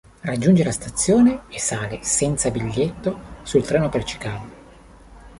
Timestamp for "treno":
3.63-3.87